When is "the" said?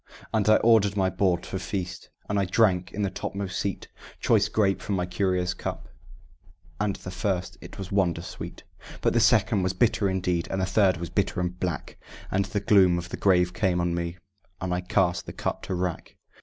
3.03-3.11, 6.95-7.11, 9.13-9.19, 10.59-10.65, 12.45-12.61, 13.09-13.15, 15.27-15.33